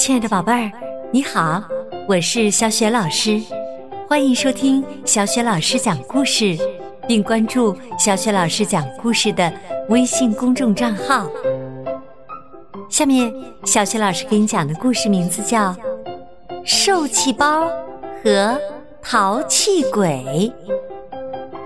[0.00, 0.72] 亲爱的宝贝儿，
[1.12, 1.62] 你好，
[2.08, 3.38] 我是小雪老师，
[4.08, 6.56] 欢迎收听小雪老师讲故事，
[7.06, 9.52] 并关注小雪老师讲故事的
[9.90, 11.28] 微信公众账号。
[12.88, 13.30] 下面，
[13.64, 15.68] 小雪老师给你讲的故事名字叫
[16.64, 17.68] 《受气包
[18.24, 18.58] 和
[19.02, 20.24] 淘气鬼》，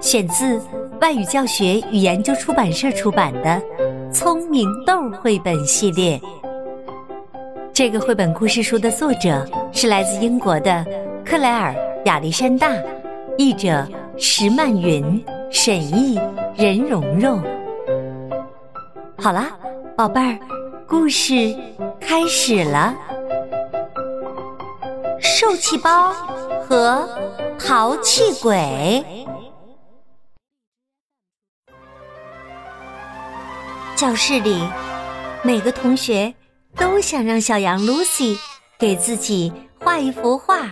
[0.00, 0.58] 选自
[1.02, 3.62] 外语教学与研究出版社出版的
[4.10, 6.18] 《聪明豆》绘本系列。
[7.74, 10.84] 这个绘本故事书的作者是来自英国的
[11.24, 11.72] 克莱尔·
[12.04, 12.70] 亚历山大，
[13.38, 16.20] 译者石曼云，沈译
[16.54, 17.42] 任蓉蓉。
[19.16, 19.56] 好啦，
[19.96, 20.38] 宝贝儿，
[20.86, 21.34] 故事
[21.98, 22.94] 开始了。
[25.18, 26.12] 受气包
[26.68, 27.08] 和
[27.58, 29.02] 淘气鬼。
[33.96, 34.62] 教室里，
[35.42, 36.34] 每个同学。
[36.76, 38.38] 都想让小羊 Lucy
[38.78, 40.70] 给自己画一幅画。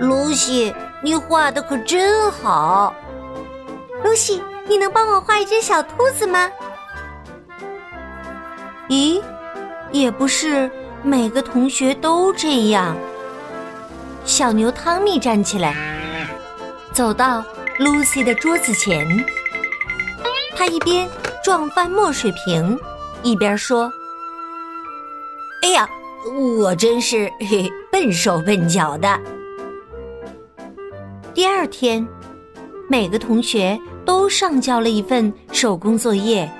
[0.00, 2.94] Lucy，你画的可真好。
[4.04, 6.50] Lucy，你能帮我画一只小兔子吗？
[8.88, 9.20] 咦，
[9.90, 10.70] 也不是
[11.02, 12.96] 每个同学都这样。
[14.24, 15.74] 小牛汤米站起来，
[16.92, 17.44] 走到
[17.78, 19.06] Lucy 的桌子前，
[20.56, 21.08] 他一边
[21.42, 22.78] 撞翻墨水瓶。
[23.22, 23.92] 一边说
[25.62, 25.88] ：“哎呀，
[26.58, 29.20] 我真是嘿笨手笨脚的。”
[31.34, 32.06] 第二天，
[32.88, 36.50] 每个同学都上交了一份手工作业，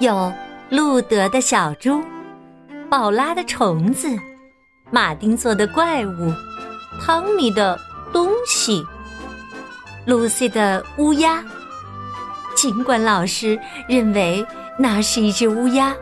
[0.00, 0.32] 有
[0.68, 2.02] 路德的小猪、
[2.90, 4.08] 宝拉的虫子、
[4.90, 6.32] 马丁做的怪物、
[7.00, 7.78] 汤米的
[8.12, 8.84] 东西、
[10.06, 11.42] 露西的乌鸦。
[12.56, 14.44] 尽管老师认为。
[14.78, 15.94] 那是一只乌鸦。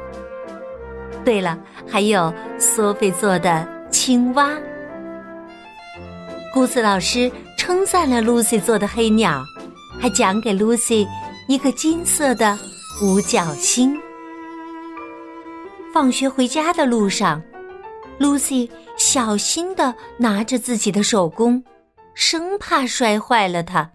[1.24, 4.50] 对了，还有索菲做的青蛙。
[6.52, 9.44] 姑子老师称赞了 Lucy 做的黑鸟，
[10.00, 11.06] 还奖给 Lucy
[11.48, 12.58] 一个金色的
[13.02, 13.98] 五角星。
[15.94, 17.40] 放学回家的路上
[18.18, 21.62] ，，Lucy 小心的拿着自己的手工，
[22.14, 23.92] 生怕摔坏了它。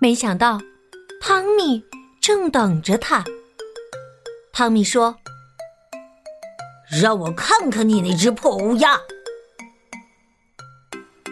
[0.00, 0.58] 没想到，
[1.20, 1.84] 汤米。
[2.26, 3.22] 正等着他。
[4.52, 5.14] 汤米说
[7.00, 9.00] ：“让我看看你那只破乌鸦。”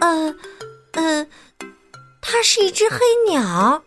[0.00, 0.32] 呃，
[0.92, 1.26] 呃，
[2.22, 3.82] 它是一只黑鸟。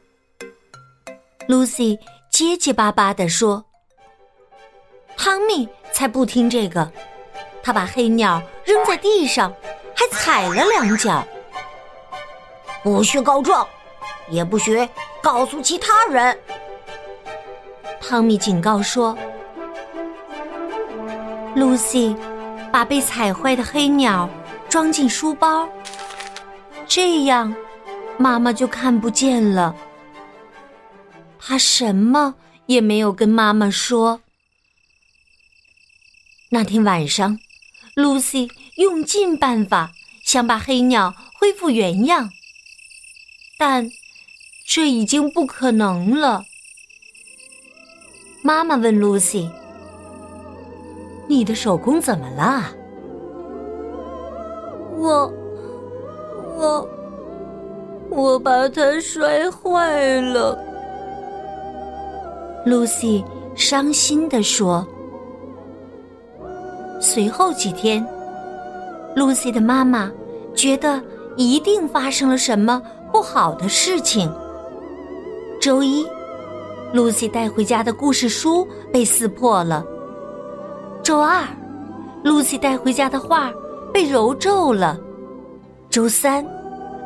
[1.48, 1.98] Lucy
[2.30, 3.64] 结结巴巴的说
[5.16, 6.92] ：“汤米才不听这个，
[7.64, 9.56] 他把黑鸟扔在地上，
[9.96, 11.26] 还踩了两脚。
[12.84, 13.66] 不许告状，
[14.30, 14.86] 也不许
[15.24, 16.38] 告诉其他人。”
[18.10, 19.18] 汤米警告说
[21.58, 22.16] ：“Lucy，
[22.72, 24.30] 把被踩坏的黑鸟
[24.70, 25.68] 装进书包，
[26.88, 27.54] 这样
[28.18, 29.76] 妈妈就看不见了。”
[31.38, 32.36] 他什么
[32.68, 34.22] 也没有跟妈妈说。
[36.50, 37.38] 那天晚上
[37.96, 39.92] ，Lucy 用尽办法
[40.24, 42.30] 想把黑鸟恢复原样，
[43.58, 43.90] 但
[44.66, 46.46] 这已经不可能了。
[48.48, 49.52] 妈妈问露西
[51.28, 52.64] ：“你的手工怎么了
[54.98, 55.30] ？”“我，
[56.58, 56.90] 我，
[58.10, 60.58] 我把它摔坏了。”
[62.64, 63.22] 露西
[63.54, 64.88] 伤心地说。
[67.02, 68.08] 随后几天，
[69.14, 70.10] 露西的妈妈
[70.56, 71.04] 觉得
[71.36, 72.82] 一定发生了什么
[73.12, 74.34] 不好的事情。
[75.60, 76.08] 周一。
[76.94, 79.86] 露西带回家的故事书被撕破了。
[81.04, 81.44] 周二，
[82.24, 83.52] 露西带回家的画
[83.94, 85.00] 被揉皱了。
[85.90, 86.46] 周三，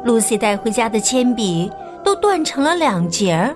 [0.06, 1.72] 露西带回家的铅笔
[2.04, 3.56] 都断成了两截儿。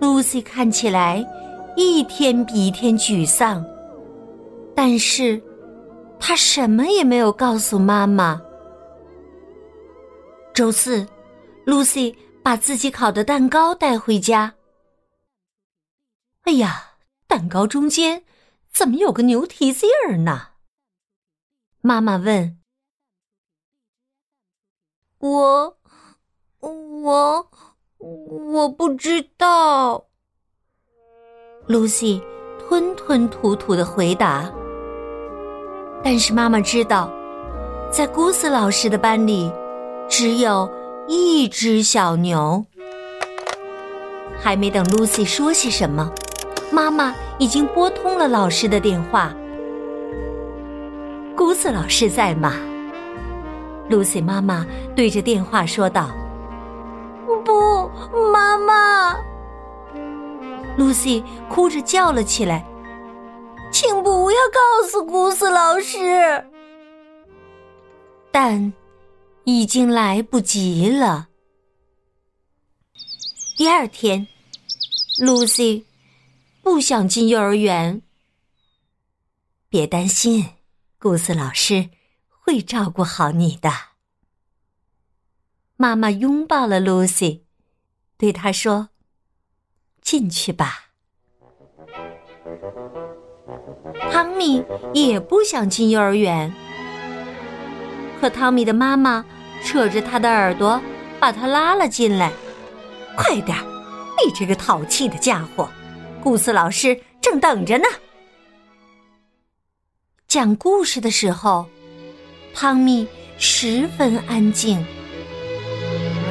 [0.00, 1.24] 露西看起来
[1.76, 3.64] 一天比一天沮丧，
[4.74, 5.42] 但是
[6.20, 8.40] 她什么也没有告诉妈妈。
[10.54, 11.04] 周四，
[11.64, 12.14] 露西。
[12.46, 14.54] 把自己烤的蛋糕带回家。
[16.42, 16.92] 哎呀，
[17.26, 18.22] 蛋糕中间
[18.72, 20.50] 怎么有个牛蹄子印儿呢？
[21.80, 22.56] 妈妈问。
[25.18, 25.76] 我，
[26.60, 27.50] 我，
[27.98, 30.06] 我不知道。
[31.66, 32.22] 露西
[32.60, 34.48] 吞吞吐吐的回答。
[36.04, 37.10] 但是妈妈知道，
[37.90, 39.50] 在姑斯老师的班里，
[40.08, 40.70] 只有。
[41.08, 42.64] 一只小牛，
[44.40, 46.12] 还没等 Lucy 说些什么，
[46.70, 49.32] 妈妈已经拨通了老师的电话。
[51.36, 52.54] 姑斯老师在吗
[53.88, 54.66] ？Lucy 妈妈
[54.96, 56.10] 对着电话说道
[57.44, 57.88] ：“不，
[58.32, 59.16] 妈妈。
[60.76, 62.66] ”Lucy 哭着叫了起来
[63.70, 66.44] ：“请不要告诉姑斯老师。”
[68.32, 68.72] 但
[69.48, 71.28] 已经来不及了。
[73.56, 74.26] 第二天
[75.20, 75.84] ，Lucy
[76.62, 78.02] 不想进幼儿园。
[79.68, 80.44] 别担心，
[80.98, 81.90] 古斯老师
[82.28, 83.70] 会照顾好你的。
[85.76, 87.42] 妈妈拥抱了 Lucy，
[88.16, 88.88] 对她说
[90.02, 90.86] ：“进去吧。”
[94.10, 96.52] 汤米也不想进幼儿园，
[98.20, 99.24] 可汤米的妈妈
[99.64, 100.80] 扯着他的耳朵，
[101.18, 102.32] 把他拉了进来。
[103.16, 103.56] 快点！
[104.24, 105.68] 你这个淘气的家伙，
[106.22, 107.84] 古斯老师正等着呢。
[110.26, 111.66] 讲故事的时候，
[112.54, 113.06] 汤米
[113.38, 114.78] 十分安静；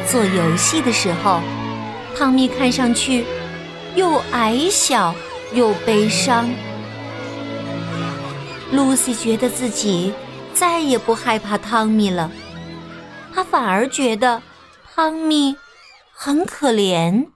[0.09, 1.41] 做游戏的时候，
[2.17, 3.25] 汤米看上去
[3.95, 5.13] 又矮小
[5.53, 6.49] 又悲伤。
[8.71, 10.11] 露西觉得自己
[10.53, 12.29] 再也不害怕汤米了，
[13.35, 14.41] 他反而觉得
[14.95, 15.55] 汤米。
[16.17, 17.27] 很可怜。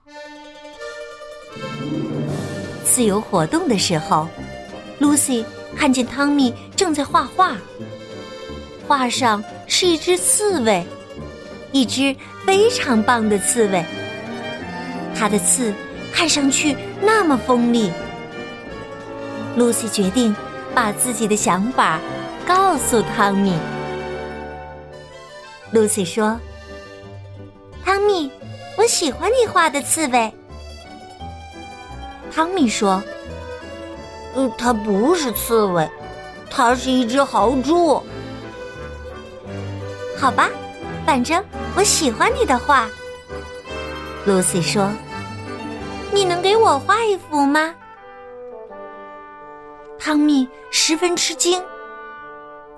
[2.82, 4.26] 自由活动的时候
[4.98, 5.44] ，Lucy
[5.76, 7.58] 看见汤米正在画画，
[8.88, 10.82] 画上是一只刺猬，
[11.72, 12.16] 一只
[12.46, 13.84] 非常棒的刺猬。
[15.14, 15.74] 它的刺
[16.10, 17.92] 看上去那么锋利。
[19.58, 20.34] Lucy 决定
[20.74, 22.00] 把自己的想法
[22.46, 23.52] 告诉汤米。
[25.72, 26.38] Lucy 说
[27.84, 28.30] ：“汤米。”
[28.78, 30.32] 我喜欢你画的刺猬，
[32.32, 33.02] 汤米说
[34.34, 35.86] ：“呃，它不是刺猬，
[36.48, 38.02] 它是一只豪猪。”
[40.16, 40.48] 好吧，
[41.04, 41.44] 反正
[41.76, 42.88] 我喜欢你的画。
[44.26, 44.90] Lucy 说
[46.10, 47.74] ：“你能给我画一幅吗？”
[50.00, 51.62] 汤米十分吃惊，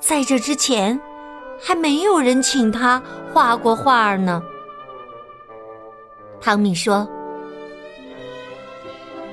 [0.00, 1.00] 在这之前
[1.64, 3.00] 还没有人请他
[3.32, 4.42] 画过画呢。
[6.40, 7.08] 汤米说：“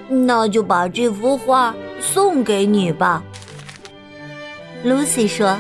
[0.08, 3.24] 那就把这幅画送给你吧。
[4.86, 5.58] ”Lucy 说：“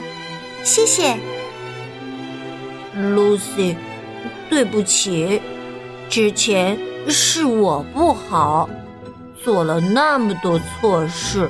[0.63, 1.17] 谢谢。
[2.95, 3.75] ”Lucy，
[4.49, 5.41] 对不起，
[6.07, 6.77] 之前
[7.07, 8.69] 是我不好，
[9.43, 11.49] 做了那么多错事。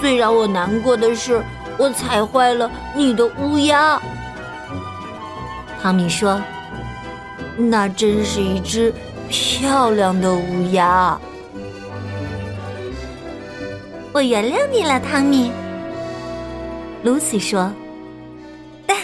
[0.00, 1.42] 最让我难过的是，
[1.78, 4.00] 我踩坏了你的乌鸦。
[5.82, 6.40] 汤米说。
[7.58, 8.92] 那真是一只
[9.30, 11.18] 漂亮的乌鸦。
[14.12, 15.50] 我原谅你了，汤米。
[17.02, 17.72] Lucy 说
[18.86, 18.94] ：“但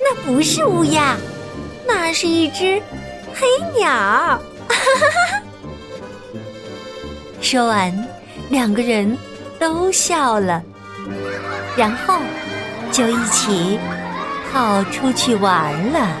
[0.00, 1.16] 那不是乌鸦，
[1.84, 2.80] 那是一只
[3.34, 4.40] 黑鸟。
[7.42, 7.92] ”说完，
[8.48, 9.18] 两个人
[9.58, 10.62] 都笑了，
[11.76, 12.18] 然后
[12.90, 13.78] 就一起
[14.52, 16.16] 跑出去玩了。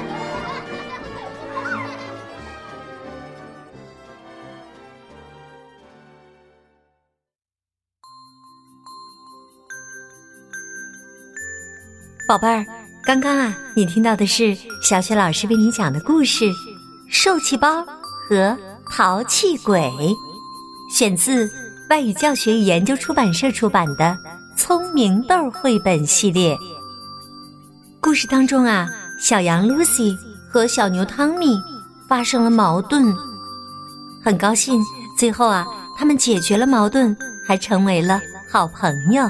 [12.26, 12.64] 宝贝儿，
[13.04, 16.44] 刚刚啊，你听到的是小雪老师为你讲的故事
[17.10, 17.84] 《受气包
[18.26, 18.56] 和
[18.90, 19.80] 淘气鬼》，
[20.96, 21.50] 选自
[21.90, 24.04] 外语教学与研究出版社出版的
[24.64, 26.56] 《聪明豆》绘本系列。
[28.00, 28.88] 故事当中啊，
[29.18, 30.16] 小羊 Lucy
[30.48, 31.60] 和小牛汤米
[32.08, 33.12] 发生了矛盾，
[34.22, 34.80] 很高兴，
[35.18, 35.66] 最后啊，
[35.98, 38.20] 他们解决了矛盾，还成为了
[38.52, 39.28] 好朋友。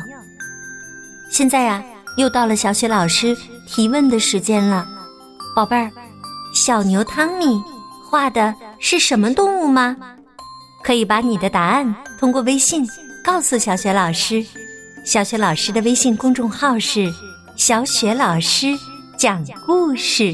[1.31, 1.83] 现在呀。
[2.19, 3.35] 又到了小雪老师
[3.67, 4.87] 提问的时间了，
[5.57, 5.91] 宝贝儿，
[6.55, 7.59] 小牛汤米
[8.05, 9.97] 画的是什么动物吗？
[10.85, 12.87] 可以把你的答案通过微信
[13.25, 14.45] 告诉小雪老师。
[15.05, 17.13] 小雪老师的微信公众号是
[17.57, 18.69] “小雪老师
[19.17, 20.33] 讲故事”。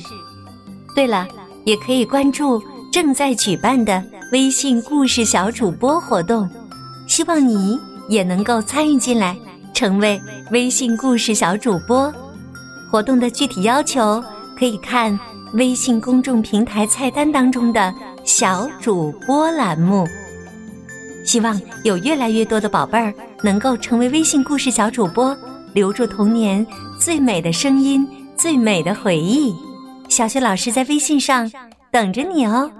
[0.94, 1.26] 对了，
[1.64, 6.48] 也可以关注正在举办的微信故事小主播活动，
[7.06, 9.36] 希望你也能够参与进来。
[9.74, 10.20] 成为
[10.50, 12.12] 微信故事小主播，
[12.90, 14.22] 活动的具体要求
[14.58, 15.16] 可以看
[15.52, 17.94] 微信公众平台菜单当中的
[18.24, 20.04] 小主播栏目。
[21.24, 25.36] 希望有越来越多的宝贝儿能够成为微信故事小主播，
[25.72, 26.66] 留住童年
[26.98, 29.54] 最美的声音、最美的回忆。
[30.08, 31.50] 小雪老师在微信上
[31.92, 32.70] 等着你哦。